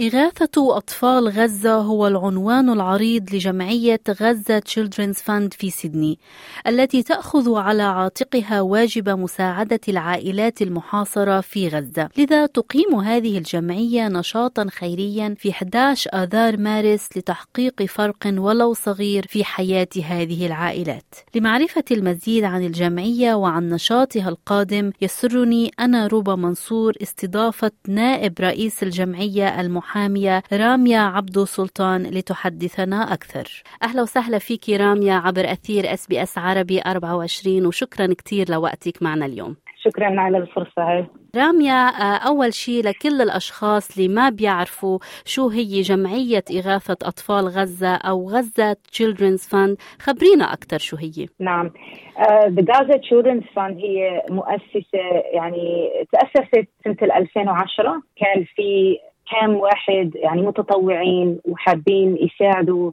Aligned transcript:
إغاثة 0.00 0.76
أطفال 0.76 1.28
غزة 1.28 1.74
هو 1.74 2.06
العنوان 2.06 2.70
العريض 2.70 3.34
لجمعية 3.34 4.00
غزة 4.10 4.58
Children's 4.58 5.14
Fund 5.16 5.54
في 5.54 5.70
سيدني 5.70 6.18
التي 6.66 7.02
تأخذ 7.02 7.54
على 7.54 7.82
عاتقها 7.82 8.60
واجب 8.60 9.08
مساعدة 9.08 9.80
العائلات 9.88 10.62
المحاصرة 10.62 11.40
في 11.40 11.68
غزة. 11.68 12.08
لذا 12.18 12.46
تقيم 12.46 12.94
هذه 12.94 13.38
الجمعية 13.38 14.08
نشاطا 14.08 14.66
خيريا 14.70 15.34
في 15.38 15.50
11 15.50 16.10
آذار 16.14 16.56
مارس 16.56 17.08
لتحقيق 17.16 17.82
فرق 17.82 18.34
ولو 18.36 18.74
صغير 18.74 19.26
في 19.28 19.44
حياة 19.44 19.88
هذه 20.04 20.46
العائلات. 20.46 21.14
لمعرفة 21.34 21.84
المزيد 21.90 22.44
عن 22.44 22.66
الجمعية 22.66 23.34
وعن 23.34 23.68
نشاطها 23.68 24.28
القادم 24.28 24.92
يسرني 25.00 25.70
أنا 25.80 26.06
روبا 26.06 26.36
منصور 26.36 26.92
استضافة 27.02 27.70
نائب 27.88 28.40
رئيس 28.40 28.82
الجمعية 28.82 29.60
المحاصرة 29.60 29.91
المحامية 29.96 30.42
راميا 30.52 30.98
عبدو 30.98 31.44
سلطان 31.44 32.02
لتحدثنا 32.02 33.12
أكثر. 33.12 33.62
أهلا 33.82 34.02
وسهلا 34.02 34.38
فيك 34.38 34.68
راميا 34.68 35.14
عبر 35.14 35.44
أثير 35.52 35.92
SBS 35.94 36.38
عربي 36.38 36.80
24 36.86 37.66
وشكرا 37.66 38.06
كثير 38.06 38.50
لوقتك 38.50 39.02
معنا 39.02 39.26
اليوم. 39.26 39.56
شكرا 39.84 40.20
على 40.20 40.38
الفرصة. 40.38 40.82
هاي 40.82 41.06
راميا 41.36 41.88
أول 42.28 42.54
شيء 42.54 42.84
لكل 42.84 43.22
الأشخاص 43.22 43.96
اللي 43.96 44.08
ما 44.08 44.30
بيعرفوا 44.30 44.98
شو 45.24 45.48
هي 45.48 45.80
جمعية 45.80 46.44
إغاثة 46.50 46.96
أطفال 47.08 47.44
غزة 47.44 47.94
أو 47.94 48.28
غزة 48.30 48.76
Children's 48.96 49.44
Fund. 49.52 49.76
خبرينا 49.98 50.52
أكثر 50.52 50.78
شو 50.78 50.96
هي. 50.96 51.26
نعم. 51.40 51.70
uh, 52.16 52.48
The 52.56 52.62
Gaza 52.62 52.96
Children's 53.08 53.46
Fund 53.56 53.76
هي 53.84 54.22
مؤسسة 54.30 55.04
يعني 55.34 55.88
تأسست 56.12 56.68
سنة 56.84 56.96
2010 57.16 58.02
كان 58.16 58.44
في 58.56 58.98
كم 59.30 59.54
واحد 59.54 60.10
يعني 60.14 60.42
متطوعين 60.42 61.38
وحابين 61.44 62.16
يساعدوا 62.20 62.92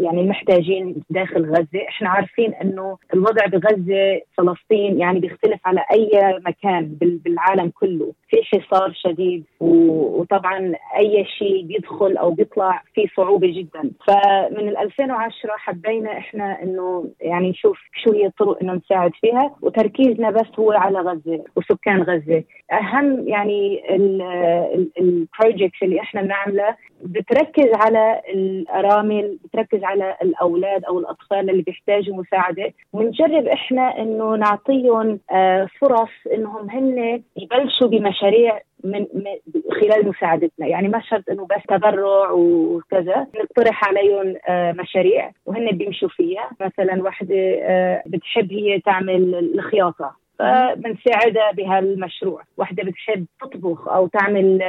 يعني 0.00 0.20
المحتاجين 0.20 0.94
داخل 1.10 1.44
غزة، 1.44 1.88
إحنا 1.88 2.08
عارفين 2.08 2.54
إنه 2.54 2.98
الوضع 3.14 3.46
بغزة 3.46 4.20
فلسطين 4.36 4.98
يعني 5.00 5.20
بيختلف 5.20 5.60
على 5.64 5.84
أي 5.92 6.38
مكان 6.46 6.96
بالعالم 7.00 7.72
كله، 7.80 8.12
في 8.42 8.60
حصار 8.60 8.92
شديد؟ 8.94 9.44
وطبعا 9.60 10.74
أي 10.96 11.24
شيء 11.38 11.62
بيدخل 11.62 12.16
أو 12.16 12.30
بيطلع 12.30 12.82
في 12.94 13.08
صعوبة 13.16 13.52
جدا، 13.52 13.90
فمن 14.06 14.76
2010 14.76 15.50
حبينا 15.56 16.18
إحنا 16.18 16.62
إنه 16.62 17.10
يعني 17.20 17.50
نشوف 17.50 17.78
شو 18.04 18.12
هي 18.12 18.26
الطرق 18.26 18.58
إنه 18.62 18.72
نساعد 18.72 19.12
فيها 19.20 19.56
وتركيزنا 19.62 20.30
بس 20.30 20.58
هو 20.58 20.72
على 20.72 20.98
غزة 20.98 21.44
وسكان 21.56 22.02
غزة، 22.02 22.44
أهم 22.72 23.28
يعني 23.28 23.94
ال 23.96 24.22
ال 24.22 24.90
البروجكتس 24.98 25.82
اللي 25.82 26.00
إحنا 26.00 26.22
بنعملها 26.22 26.76
بتركز 27.04 27.70
على 27.74 28.20
الأرامل 28.34 29.38
بتركز 29.44 29.84
على 29.84 30.16
الأولاد 30.22 30.84
أو 30.84 30.98
الأطفال 30.98 31.50
اللي 31.50 31.62
بيحتاجوا 31.62 32.16
مساعدة. 32.16 32.72
ونجرب 32.92 33.46
إحنا 33.46 33.98
إنه 33.98 34.36
نعطيهم 34.36 35.20
فرص 35.80 36.10
إنهم 36.34 36.70
هن 36.70 37.22
يبلشوا 37.36 37.88
بمشاريع 37.88 38.60
من 38.84 39.06
خلال 39.80 40.08
مساعدتنا. 40.08 40.66
يعني 40.66 40.88
ما 40.88 41.00
شرط 41.00 41.30
إنه 41.30 41.46
بس 41.46 41.62
تبرع 41.68 42.30
وكذا 42.30 43.26
نقترح 43.36 43.88
عليهم 43.88 44.36
مشاريع 44.80 45.30
وهن 45.46 45.70
بيمشوا 45.70 46.08
فيها. 46.08 46.50
مثلا 46.60 47.02
وحده 47.02 47.36
بتحب 48.06 48.52
هي 48.52 48.80
تعمل 48.80 49.34
الخياطة. 49.54 50.23
فبنساعدها 50.38 51.52
بهالمشروع. 51.52 52.42
وحدة 52.56 52.82
بتحب 52.82 53.26
تطبخ 53.40 53.88
أو 53.88 54.06
تعمل 54.06 54.60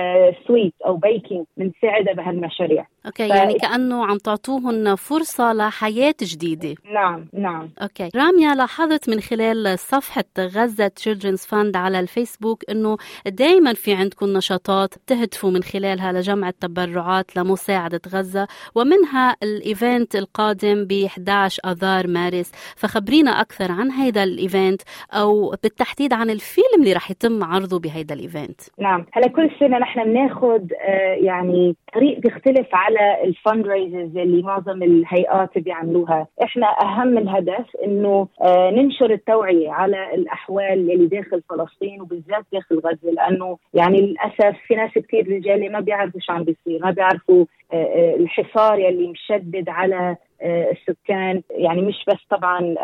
sweet 0.48 0.74
أو 0.86 0.98
baking 0.98 1.46
بنساعدها 1.58 2.14
بهالمشاريع. 2.14 2.88
okay 3.06 3.30
ف... 3.30 3.32
يعني 3.32 3.54
كأنه 3.54 4.06
عم 4.06 4.18
تعطوهن 4.18 4.96
فرصة 4.96 5.54
لحياة 5.54 6.16
جديدة. 6.22 6.76
نعم 6.94 7.28
نعم. 7.34 7.70
okay. 7.82 8.10
راميا 8.16 8.56
لاحظت 8.56 9.10
من 9.10 9.22
خلال 9.22 9.80
صفحة 9.80 10.24
غزة 10.40 10.88
Children's 10.88 11.46
Fund 11.46 11.76
على 11.76 12.00
الفيسبوك 12.00 12.70
إنه 12.70 12.98
دائما 13.26 13.74
في 13.74 13.94
عندكم 13.94 14.26
نشاطات 14.26 14.94
تهدفوا 15.08 15.52
من 15.52 15.64
خلالها 15.64 16.12
لجمع 16.12 16.50
التبرعات 16.50 17.38
لمساعدة 17.38 18.02
غزة 18.14 18.48
ومنها 18.76 19.36
ال 19.44 19.56
event 19.56 20.16
القادم 20.16 20.86
ب 20.86 20.92
11 21.06 21.62
آذار 21.66 22.08
مارس. 22.08 22.52
فخبرينا 22.76 23.32
أكثر 23.42 23.72
عن 23.72 23.92
هذا 23.92 24.24
ال 24.24 24.33
event 24.33 24.82
أو 25.14 25.55
بالتحديد 25.64 26.14
عن 26.14 26.30
الفيلم 26.30 26.80
اللي 26.80 26.94
رح 26.94 27.12
يتم 27.12 27.44
عرضه 27.44 27.80
بهيدا 27.80 28.16
ال 28.16 28.22
event. 28.22 28.62
نعم. 28.80 29.06
هلا 29.14 29.28
كل 29.28 29.50
سنة 29.60 29.78
نحن 29.78 30.04
بناخذ 30.04 30.62
آه 30.82 31.14
يعني 31.14 31.76
طريق 31.94 32.20
بيختلف 32.20 32.68
على 32.74 33.24
ال 33.24 33.68
fundraisers 33.68 34.18
اللي 34.18 34.42
معظم 34.44 34.84
الهيئات 34.84 35.58
بيعملوها. 35.58 36.28
إحنا 36.44 36.68
أهم 36.82 37.18
الهدف 37.18 37.66
إنه 37.86 38.28
آه 38.42 38.72
ننشر 38.72 39.12
التوعية 39.12 39.72
على 39.72 40.16
الأحوال 40.16 40.92
اللي 40.92 41.08
داخل 41.08 41.42
فلسطين 41.50 42.02
وبالذات 42.02 42.46
داخل 42.54 42.80
غزة 42.80 43.12
لأنه 43.12 43.58
يعني 43.74 44.02
للأسف 44.02 44.58
في 44.68 44.76
ناس 44.76 44.92
كثير 44.92 45.28
رجال 45.32 45.72
ما 45.72 45.80
بيعرفوا 45.80 46.20
شو 46.20 46.34
عم 46.34 46.44
بيصير 46.44 46.80
ما 46.86 46.92
بيعرفوا 46.92 47.46
الحصار 47.74 48.80
يلي 48.80 49.08
مشدد 49.08 49.70
على 49.70 50.16
السكان. 50.42 51.42
يعني 51.50 51.82
مش 51.82 52.06
بس 52.08 52.20
طبعا 52.30 52.76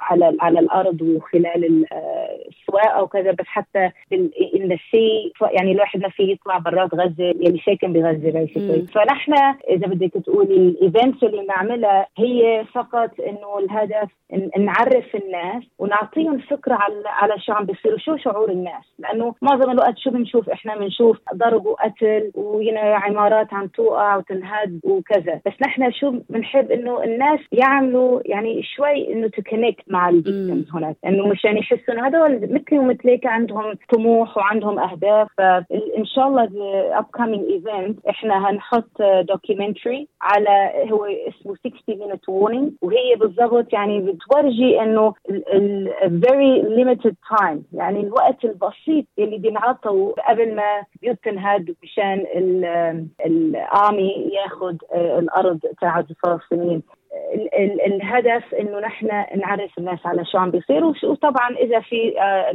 على 0.00 0.36
على 0.40 0.58
الأرض 0.58 1.02
وخلال 1.02 1.84
السواقة 2.48 3.02
وكذا 3.02 3.32
بس 3.32 3.46
حتى 3.46 3.90
ان 4.12 4.30
يعني 5.52 5.72
الواحد 5.72 6.00
ما 6.00 6.08
في 6.08 6.32
يطلع 6.32 6.58
برات 6.58 6.94
غزة 6.94 7.24
يلي 7.24 7.62
ساكن 7.66 7.92
بغزة 7.92 8.30
basically 8.30 8.86
فنحن 8.94 9.32
إذا 9.70 9.86
بدك 9.86 10.12
تقولي 10.12 10.54
ال 10.56 10.66
events 10.66 11.24
اللي 11.24 11.42
نعملها 11.46 12.06
هي 12.18 12.64
فقط 12.74 13.10
إنه 13.20 13.58
الهدف 13.58 14.08
نعرف 14.58 15.16
الناس 15.16 15.62
ونعطيهم 15.78 16.38
فكرة 16.38 16.74
على 16.74 17.02
على 17.06 17.34
شو 17.38 17.52
عم 17.52 17.64
بيصير 17.64 17.94
وشو 17.94 18.16
شعور 18.16 18.50
الناس. 18.50 18.84
لأنه 18.98 19.34
معظم 19.42 19.70
الوقت 19.70 19.98
شو 19.98 20.10
بنشوف؟ 20.10 20.48
إحنا 20.50 20.76
بنشوف 20.76 21.18
ضرب 21.34 21.66
وقتل 21.66 22.30
وينا 22.34 22.80
عمارات 22.80 23.52
عم 23.66 23.70
توقع 23.74 24.16
وتنهد 24.16 24.80
وكذا. 24.84 25.40
بس 25.46 25.52
نحن 25.62 25.92
شو 25.92 26.14
بنحب 26.30 26.70
إنه 26.70 27.04
الناس 27.04 27.40
يعملوا 27.52 28.20
يعني 28.24 28.62
شوي 28.62 29.12
إنه 29.12 29.30
connect 29.50 29.84
مع 29.88 30.08
ال 30.08 30.16
victims 30.16 30.70
هناك. 30.74 30.96
إنه 31.06 31.26
مشان 31.26 31.56
يحسوا 31.56 31.94
انه 31.94 32.06
هدول 32.06 32.40
مثلي 32.42 32.78
ومثليك 32.78 33.26
عندهم 33.26 33.74
طموح 33.92 34.36
وعندهم 34.36 34.78
أهداف. 34.78 35.28
فان 35.38 36.04
شاء 36.04 36.28
الله 36.28 36.46
upcoming 37.00 37.50
event 37.50 38.06
إحنا 38.06 38.50
هنحط 38.50 39.02
documentary 39.28 40.08
على 40.22 40.72
هو 40.90 41.04
اسمه 41.04 41.54
60 41.54 41.72
minute 41.88 42.26
warning. 42.30 42.72
وهي 42.82 43.16
بالضبط 43.16 43.72
يعني 43.72 44.00
بتورجي 44.00 44.80
إنه 44.82 45.14
ال 45.30 45.92
very 46.26 46.62
limited 46.78 47.14
time. 47.38 47.58
يعني 47.72 48.00
الوقت 48.00 48.44
البسيط 48.44 49.04
اللي 49.18 49.38
بينعطوا 49.38 50.12
قبل 50.28 50.54
ما 50.54 50.82
بيوت 51.02 51.16
تنهد 51.24 51.74
مشان 51.82 52.24
ال 53.56 53.71
army 53.71 54.30
ياخذ 54.32 54.76
الأرض 54.94 55.60
تاعت 55.80 56.10
الفلسطينيين 56.10 56.82
الهدف 57.86 58.54
إنه 58.54 58.80
نحن 58.80 59.06
نعرف 59.36 59.78
الناس 59.78 59.98
على 60.04 60.24
شو 60.24 60.38
عم 60.38 60.50
بيصير 60.50 60.84
وطبعا 60.84 61.56
إذا 61.56 61.80
في 61.80 62.14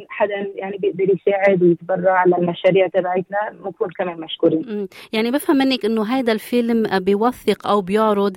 حدا 0.10 0.52
يعني 0.56 0.78
بيقدر 0.78 1.04
يساعد 1.04 1.64
ويتبرع 1.64 2.12
على 2.12 2.36
المشاريع 2.38 2.88
تبعتنا 2.88 3.38
بنكون 3.64 3.90
كمان 3.98 4.20
مشكورين. 4.20 4.88
يعني 5.14 5.32
بفهم 5.32 5.58
منك 5.58 5.86
إنه 5.86 6.04
هذا 6.04 6.32
الفيلم 6.32 7.00
بيوثق 7.00 7.68
أو 7.68 7.82
بيعرض 7.82 8.36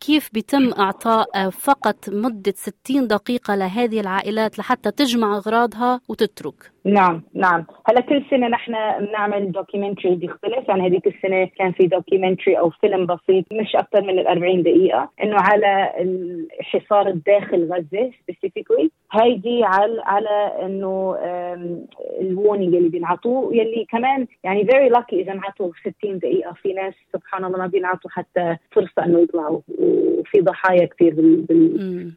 كيف 0.00 0.30
بيتم 0.32 0.72
إعطاء 0.78 1.50
فقط 1.50 2.08
مدة 2.08 2.52
60 2.56 3.06
دقيقة 3.06 3.54
لهذه 3.54 4.00
العائلات 4.00 4.58
لحتى 4.58 4.90
تجمع 4.90 5.36
أغراضها 5.36 6.00
وتترك. 6.08 6.72
نعم 6.88 7.22
نعم. 7.34 7.64
هلا 7.86 8.00
كل 8.00 8.24
سنة 8.30 8.48
نحن 8.48 8.72
بنعمل 9.00 9.52
documentary 9.52 10.14
بيختلف. 10.14 10.68
يعني 10.68 10.88
هذيك 10.88 11.06
السنة 11.06 11.48
كان 11.58 11.72
في 11.72 11.86
documentary 11.86 12.58
أو 12.58 12.70
فيلم 12.70 13.06
بسيط 13.06 13.44
مش 13.52 13.76
أكثر 13.76 14.02
من 14.02 14.18
ال 14.18 14.26
40 14.26 14.62
دقيقة. 14.62 15.10
إنه 15.22 15.36
على 15.38 15.92
الحصار 16.00 17.08
الداخل 17.08 17.72
غزة 17.72 18.10
specifically 18.22 18.90
هيدي 19.12 19.64
على 19.64 20.02
على 20.04 20.52
إنه 20.62 21.16
الوونينج 22.20 22.74
اللي 22.74 22.88
بينعطوه. 22.88 23.54
يلي 23.54 23.86
كمان 23.90 24.26
يعني 24.44 24.66
very 24.66 24.88
lucky 24.88 25.20
إذا 25.20 25.32
انعطوا 25.32 25.70
60 25.98 26.18
دقيقة. 26.18 26.52
في 26.62 26.72
ناس 26.72 26.94
سبحان 27.12 27.44
الله 27.44 27.58
ما 27.58 27.66
بينعطوا 27.66 28.10
حتى 28.10 28.56
فرصة 28.72 29.04
إنه 29.04 29.20
يطلعوا. 29.20 29.60
وفي 29.68 30.40
ضحايا 30.40 30.86
كثير 30.86 31.14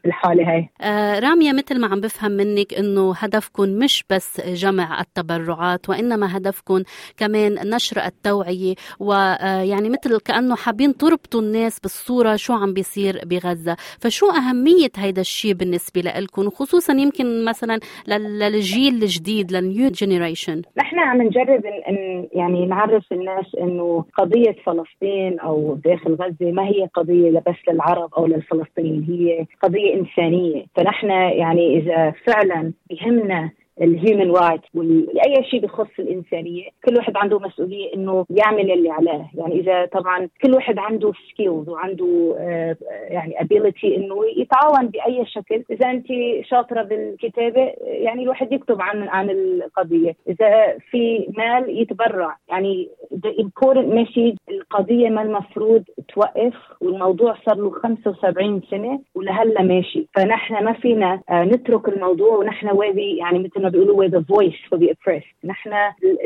بالحالة 0.04 0.52
هاي. 0.52 0.68
آه 0.80 1.18
راميه 1.18 1.52
مثل 1.52 1.80
ما 1.80 1.86
عم 1.86 2.00
بفهم 2.00 2.32
منك 2.32 2.74
إنه 2.74 3.14
هدفكم 3.16 3.68
مش 3.68 4.04
بس 4.10 4.40
جمع 4.62 5.00
التبرعات 5.00 5.88
وإنما 5.88 6.36
هدفكم 6.36 6.82
كمان 7.16 7.52
نشر 7.74 7.96
التوعية. 8.06 8.74
ويعني 9.00 9.86
آه، 9.88 9.90
مثل 9.96 10.20
كأنه 10.20 10.56
حابين 10.56 10.96
تربطوا 10.96 11.40
الناس 11.40 11.80
بالصورة 11.80 12.36
شو 12.36 12.52
عم 12.52 12.72
بيصير 12.72 13.20
بغزة. 13.24 13.76
فشو 14.00 14.26
أهمية 14.30 14.92
هيدا 14.96 15.20
الشيء 15.20 15.52
بالنسبة 15.52 16.00
لكم 16.00 16.46
وخصوصا 16.46 16.92
يمكن 16.92 17.44
مثلا 17.44 17.78
للجيل 18.08 18.94
الجديد 19.02 19.52
لل 19.52 19.67
new 19.67 19.90
generation 19.90 20.62
نحن 20.78 20.98
عم 20.98 21.22
نجرب 21.22 21.66
ان 21.66 22.28
يعني 22.32 22.66
نعرف 22.66 23.12
الناس 23.12 23.46
إنه 23.60 24.04
قضية 24.18 24.56
فلسطين 24.66 25.40
أو 25.40 25.78
داخل 25.84 26.14
غزة 26.14 26.52
ما 26.52 26.62
هي 26.62 26.88
قضية 26.94 27.42
بس 27.46 27.56
للعرب 27.68 28.14
أو 28.14 28.26
للفلسطينيين 28.26 29.02
هي 29.08 29.46
قضية 29.62 29.94
إنسانية. 29.94 30.64
فنحن 30.76 31.10
يعني 31.10 31.78
إذا 31.78 32.14
فعلا 32.26 32.72
بهمنا 32.90 33.50
ال 33.80 33.88
human 33.88 34.30
right 34.30 34.60
واي 34.74 35.44
شيء 35.50 35.60
بخص 35.60 35.88
الإنسانية 35.98 36.64
كل 36.84 36.96
واحد 36.96 37.16
عنده 37.16 37.38
مسؤولية 37.38 37.94
إنه 37.94 38.26
يعمل 38.30 38.72
اللي 38.72 38.90
عليه. 38.90 39.30
يعني 39.34 39.60
إذا 39.60 39.86
طبعا 39.86 40.28
كل 40.42 40.54
واحد 40.54 40.78
عنده 40.78 41.12
skills 41.32 41.68
وعنده 41.68 42.36
آه، 42.38 42.76
يعني 43.10 43.40
ابيلتي 43.40 43.96
إنه 43.96 44.16
يتعاون 44.36 44.86
بأي 44.86 45.26
شكل. 45.26 45.64
إذا 45.70 45.90
أنت 45.90 46.06
شاطرة 46.44 46.82
بالكتابة 46.82 47.72
يعني 47.82 48.22
الواحد 48.22 48.52
يكتب 48.52 48.82
عن 48.82 49.08
عن 49.08 49.30
القضية. 49.30 50.16
إذا 50.28 50.78
في 50.90 51.26
مال 51.38 51.80
يتبرع 51.80 52.36
يعني 52.48 52.88
the 53.14 53.42
important 53.42 53.88
message 53.94 54.36
القضية 54.72 55.08
ما 55.08 55.22
المفروض 55.22 55.84
توقف 56.14 56.54
والموضوع 56.80 57.36
صار 57.46 57.56
له 57.56 57.70
75 57.70 58.62
سنة 58.70 59.00
ولهلا 59.14 59.62
ماشي. 59.62 60.06
فنحن 60.14 60.64
ما 60.64 60.72
فينا 60.72 61.20
آه، 61.30 61.44
نترك 61.44 61.88
الموضوع 61.88 62.36
ونحن 62.36 62.68
واذي 62.68 63.16
يعني 63.16 63.38
مثل 63.38 63.62
ما 63.62 63.68
بيقولوا 63.68 64.02
voice 64.20 64.68
for 64.68 64.78
the 64.78 64.86
oppressed. 64.86 65.44
نحن 65.44 65.70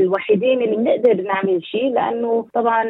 الوحيدين 0.00 0.62
اللي 0.62 0.76
بنقدر 0.76 1.22
نعمل 1.22 1.64
شيء 1.64 1.92
لأنه 1.92 2.46
طبعا 2.54 2.84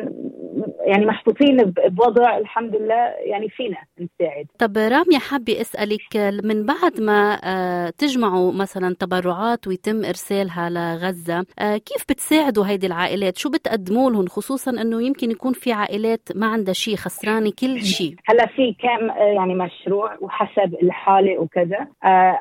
يعني 0.86 1.06
محطوطين 1.06 1.56
بوضع 1.88 2.38
الحمد 2.38 2.76
لله 2.76 3.14
يعني 3.24 3.48
فينا 3.48 3.76
نساعد. 4.00 4.46
طب 4.58 4.76
رامية 4.76 5.18
حابة 5.18 5.60
أسألك 5.60 6.16
من 6.44 6.66
بعد 6.66 7.00
ما 7.00 7.38
آه، 7.44 7.90
تجمعوا 7.90 8.52
مثلا 8.52 8.94
تبرعات 8.94 9.68
ويتم 9.68 10.04
إرسالها 10.04 10.70
لغزة 10.70 11.44
آه، 11.58 11.76
كيف 11.76 12.04
بتساعدوا 12.08 12.66
هيدي 12.66 12.86
العائلات؟ 12.86 13.38
شو 13.38 13.50
بتقدموا 13.50 14.10
لهم؟ 14.10 14.26
خصوصا 14.26 14.70
إنه 14.70 15.02
يمكن 15.02 15.30
يكون 15.30 15.45
في 15.52 15.72
عائلات 15.72 16.28
ما 16.34 16.46
عندها 16.46 16.74
شيء 16.74 16.96
خسرانة 16.96 17.52
كل 17.60 17.80
شيء 17.80 18.14
هلا 18.24 18.46
في 18.46 18.72
كم 18.72 19.10
آه، 19.10 19.22
يعني 19.22 19.54
مشروع 19.54 20.16
وحسب 20.20 20.74
الحالة 20.82 21.38
وكذا. 21.38 21.86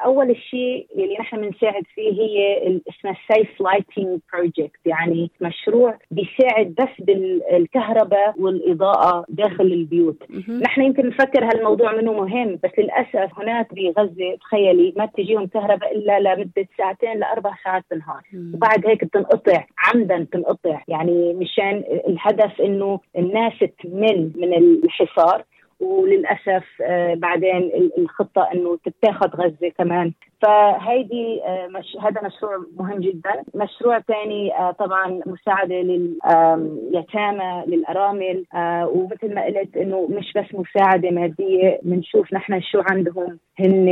أول 0.05 0.35
شيء 0.49 0.87
اللي 0.95 1.17
نحن 1.19 1.37
بنساعد 1.37 1.83
فيه 1.95 2.11
هي 2.11 2.67
اسمها 2.89 3.15
safe 3.33 3.61
lighting 3.61 4.19
project 4.33 4.79
يعني 4.85 5.31
مشروع 5.41 5.97
بيساعد 6.11 6.75
بس 6.79 7.05
بالكهرباء 7.05 8.35
والإضاءة 8.39 9.25
داخل 9.29 9.63
البيوت. 9.63 10.23
نحن 10.61 10.81
يمكن 10.81 11.07
نفكر 11.07 11.43
هالموضوع 11.45 11.95
منه 11.95 12.13
مهم 12.13 12.59
بس 12.63 12.71
للأسف 12.77 13.39
هناك 13.39 13.73
بغزة 13.73 14.35
تخيلي 14.41 14.93
ما 14.97 15.05
بتجيهم 15.05 15.47
كهرباء 15.47 15.95
إلا 15.95 16.19
لمدة 16.19 16.67
ساعتين 16.77 17.19
لأربع 17.19 17.51
ساعات 17.63 17.83
بالنهار. 17.91 18.21
وبعد 18.53 18.87
هيك 18.87 19.03
بتنقطع 19.03 19.63
عمدا 19.77 20.23
بتنقطع. 20.23 20.81
يعني 20.87 21.33
مشان 21.33 21.83
الهدف 22.07 22.61
إنه 22.61 22.94
الناس 23.17 23.53
تمل 23.83 24.31
من 24.35 24.53
الحصار 24.53 25.43
وللأسف 25.79 26.63
آه، 26.81 27.13
بعدين 27.13 27.71
الخطة 27.97 28.49
إنه 28.53 28.77
تتاخذ 28.85 29.27
غزة 29.27 29.69
كمان. 29.77 30.13
فهيدي 30.45 31.41
آه، 31.43 31.67
مش 31.67 31.97
هذا 32.01 32.21
مشروع 32.21 32.65
مهم 32.77 32.99
جدا. 32.99 33.43
مشروع 33.55 33.99
ثاني 33.99 34.57
آه، 34.59 34.71
طبعا 34.71 35.21
مساعدة 35.25 35.75
لليتامى 35.75 37.63
للأرامل 37.67 38.45
آه، 38.53 38.87
ومثل 38.87 39.35
ما 39.35 39.45
قلت 39.45 39.77
أنه 39.77 40.07
مش 40.09 40.33
بس 40.35 40.45
مساعدة 40.53 41.11
مادية 41.11 41.79
بنشوف 41.83 42.33
نحن 42.33 42.61
شو 42.61 42.81
عندهم 42.91 43.39
هن 43.59 43.87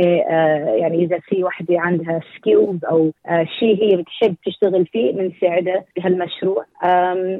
يعني 0.78 1.04
إذا 1.04 1.18
في 1.18 1.44
وحدة 1.44 1.80
عندها 1.80 2.20
skills 2.36 2.84
أو 2.84 3.10
شيء 3.58 3.82
هي 3.82 3.96
بتحب 3.96 4.36
تشتغل 4.46 4.86
فيه 4.86 5.12
بنساعدها 5.12 5.84
بهالمشروع. 5.96 6.64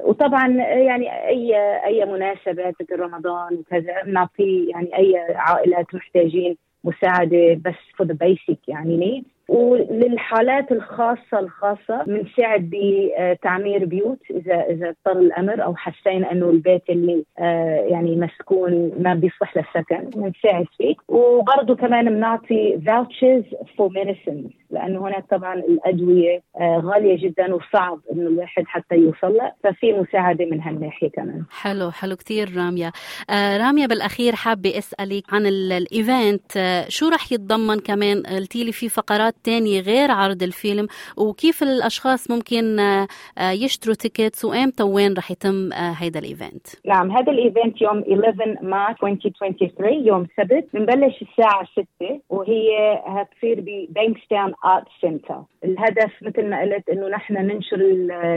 وطبعا 0.04 0.48
يعني 0.58 1.28
أي 1.28 1.54
أي 1.86 2.04
مناسبة 2.04 2.68
مثل 2.80 3.00
رمضان 3.00 3.54
وكذا 3.54 4.02
بنعطي 4.02 4.66
يعني 4.68 4.98
أي 4.98 5.16
عائلات 5.34 5.94
محتاجين 5.94 6.56
مساعدة 6.84 7.54
بس 7.64 7.74
for 7.98 8.06
the 8.06 8.14
basic 8.14 8.68
يعني 8.68 9.22
needs. 9.22 9.33
وللحالات 9.48 10.72
الخاصة 10.72 11.38
الخاصة 11.38 12.02
بنساعد 12.06 12.70
بتعمير 12.72 13.84
بيوت 13.84 14.18
إذا 14.30 14.54
إذا 14.54 14.88
اضطر 14.88 15.20
الأمر 15.20 15.64
أو 15.64 15.76
حسينا 15.76 16.32
إنه 16.32 16.50
البيت 16.50 16.82
اللي 16.90 17.24
آه، 17.38 17.86
يعني 17.90 18.16
مسكون 18.16 18.92
ما 18.98 19.14
بيصلح 19.14 19.56
للسكن 19.56 20.10
بنساعد 20.10 20.66
فيه. 20.78 20.94
وبرضه 21.08 21.74
كمان 21.76 22.10
بنعطي 22.10 22.80
vouchers 22.86 23.42
for 23.76 23.88
medicine 23.88 24.44
لأنه 24.70 25.08
هناك 25.08 25.24
طبعا 25.30 25.54
الأدوية 25.54 26.42
آه، 26.60 26.82
غالية 26.84 27.28
جدا 27.28 27.54
وصعب 27.54 28.00
إنه 28.12 28.26
الواحد 28.26 28.64
حتى 28.66 28.94
يوصل 28.94 29.36
لها 29.36 29.54
ففي 29.64 29.92
مساعدة 29.92 30.44
من 30.44 30.60
هالناحية 30.60 31.08
كمان. 31.10 31.44
حلو 31.50 31.90
حلو 31.90 32.16
كثير 32.16 32.56
راميا 32.56 32.92
آه، 33.30 33.56
راميا 33.56 33.86
بالأخير 33.86 34.34
حابة 34.34 34.78
أسألك 34.78 35.24
عن 35.32 35.46
ال 35.46 35.61
event. 35.61 36.52
شو 36.88 37.08
رح 37.08 37.32
يتضمن 37.32 37.80
كمان؟ 37.80 38.22
قلتي 38.22 38.64
لي 38.64 38.72
في 38.72 38.88
فقرات 38.88 39.33
تانية 39.44 39.80
غير 39.80 40.10
عرض 40.10 40.42
الفيلم 40.42 40.86
وكيف 41.16 41.62
الأشخاص 41.62 42.30
ممكن 42.30 42.80
آه، 42.80 43.06
آه، 43.38 43.50
يشتروا 43.50 43.94
tickets 43.94 44.44
وإمتى 44.44 44.82
وين 44.82 45.14
رح 45.14 45.30
يتم 45.30 45.72
آه، 45.72 45.94
هيدا 45.98 46.20
ال 46.20 46.27
event؟ 46.27 46.66
نعم 46.86 47.10
هذا 47.10 47.32
ال 47.32 47.41
event 47.41 47.82
يوم 47.82 47.98
11 47.98 48.56
مارس 48.62 48.96
2023 49.02 50.06
يوم 50.06 50.26
سبت 50.36 50.66
بنبلش 50.74 51.22
الساعة 51.22 51.64
6 51.98 52.20
وهي 52.30 52.68
هتصير 53.06 53.60
ب 53.60 53.69
Bankstown 53.69 54.52
Arts 54.64 54.86
Centre 55.02 55.42
الهدف 55.64 56.12
مثل 56.22 56.50
ما 56.50 56.60
قلت 56.60 56.88
إنه 56.88 57.08
نحن 57.08 57.34
ننشر 57.34 57.80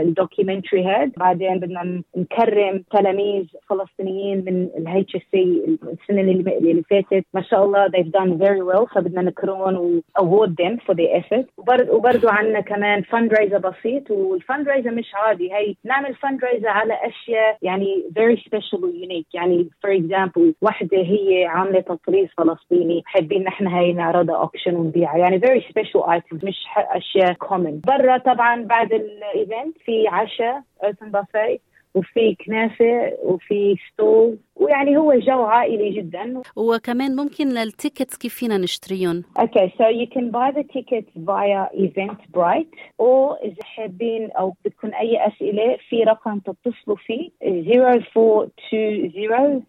ال 0.01 0.08
documentary 0.08 0.83
هاد 0.85 1.11
بعدين 1.17 1.59
بدنا 1.59 2.01
نكرم 2.17 2.83
تلاميذ 2.91 3.45
فلسطينيين 3.69 4.45
من 4.45 4.69
ال 4.77 5.15
HSC 5.15 5.77
السنة 5.83 6.21
اللي 6.21 6.83
فاتت. 6.89 7.25
ما 7.33 7.41
شاء 7.41 7.65
الله 7.65 7.87
they've 7.87 8.11
done 8.11 8.37
very 8.37 8.63
well 8.71 8.93
فبدنا 8.95 9.21
نكرمهم 9.21 9.75
و 9.75 10.01
award 10.19 10.49
them. 10.49 10.86
For 10.87 10.95
their 10.95 11.21
effort. 11.21 11.45
وبرضه 11.91 12.31
عندنا 12.31 12.59
كمان 12.59 13.01
fund 13.01 13.33
بسيط 13.55 14.11
وال 14.11 14.30
fund 14.30 14.67
مش 14.87 15.15
عادي. 15.15 15.53
هي 15.53 15.75
نعمل 15.83 16.15
fund 16.15 16.39
على 16.65 16.93
أشياء 16.93 17.57
يعني 17.61 18.03
very 18.19 18.37
special 18.37 18.83
و 18.83 18.91
unique. 18.91 19.27
يعني 19.33 19.69
for 19.85 19.89
example 19.89 20.53
وحدة 20.61 20.97
هي 20.97 21.45
عاملة 21.45 21.79
تطريز 21.79 22.27
فلسطيني. 22.37 23.01
حابين 23.05 23.43
نحن 23.43 23.67
هي 23.67 23.93
نعرضها 23.93 24.35
auction 24.35 24.75
ونبيعها. 24.75 25.17
يعني 25.17 25.39
very 25.39 25.61
special 25.61 26.01
items 26.01 26.43
مش 26.43 26.65
أشياء 26.77 27.33
common. 27.33 27.73
برا 27.87 28.17
طبعا 28.17 28.63
بعد 28.63 28.93
ال 28.93 29.07
event 29.07 29.77
في 29.85 30.07
عشاء 30.07 30.61
open 30.83 31.11
buffet. 31.17 31.59
وفي 31.97 32.35
كنافة 32.45 33.17
وفي 33.23 33.75
stall 33.87 34.37
ويعني 34.55 34.97
هو 34.97 35.13
جو 35.13 35.43
عائلي 35.43 35.89
جدا 35.89 36.41
وكمان 36.55 37.15
ممكن 37.15 37.57
ال 37.57 37.65
tickets 37.65 38.17
كيف 38.17 38.33
فينا 38.33 38.57
نشتريهم؟ 38.57 39.23
okay 39.39 39.71
so 39.77 39.83
you 39.83 40.07
can 40.07 40.31
buy 40.31 40.51
the 40.51 40.61
tickets 40.61 41.11
via 41.27 41.69
Eventbrite 41.73 42.69
أو 42.99 43.33
إذا 43.33 43.63
حابين 43.63 44.31
أو 44.31 44.53
بدكم 44.65 44.91
أي 44.93 45.27
أسئلة 45.27 45.77
في 45.89 46.03
رقم 46.03 46.39
تتصلوا 46.39 46.97
فيه 46.97 47.29
0420 47.41 49.63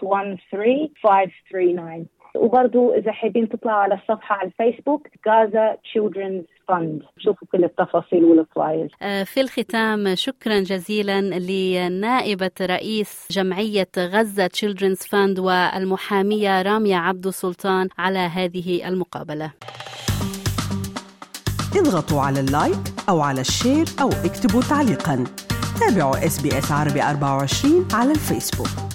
813 0.00 0.88
539 1.02 2.06
وبرضو 2.38 2.94
إذا 2.94 3.12
حابين 3.12 3.48
تطلعوا 3.48 3.78
على 3.78 3.94
الصفحة 3.94 4.34
على 4.34 4.48
الفيسبوك 4.48 5.08
Gaza 5.28 5.76
Children's 5.84 6.44
Fund 6.68 7.02
شوفوا 7.18 7.48
كل 7.52 7.64
التفاصيل 7.64 8.24
وال 8.24 8.40
flyers 8.40 8.90
آه، 9.02 9.24
في 9.24 9.40
الختام 9.40 10.14
شكرا 10.14 10.60
جزيلا 10.60 11.20
لنائبة 11.20 12.50
رئيس 12.60 13.28
جمعية 13.30 13.88
غزة 13.98 14.46
Children's 14.46 14.98
Fund 14.98 15.38
والمحامية 15.38 16.62
رامية 16.62 16.96
عبد 16.96 17.28
سلطان 17.28 17.88
على 17.98 18.18
هذه 18.18 18.88
المقابلة. 18.88 19.52
اضغطوا 21.76 22.20
على 22.20 22.40
ال 22.40 22.48
like 22.48 22.78
أو 23.08 23.20
على 23.20 23.40
ال 23.40 23.48
share 23.48 23.86
أو 24.00 24.08
اكتبوا 24.08 24.62
تعليقا. 24.70 25.24
تابعوا 25.80 26.26
SBS 26.26 26.72
عربي 26.72 27.02
24 27.02 27.88
على 27.92 28.10
الفيسبوك. 28.10 28.87